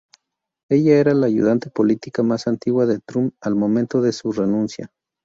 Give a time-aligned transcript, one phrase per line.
[0.71, 4.91] Ella era la ayudante política más antigua de Trump al momento de su renuncia.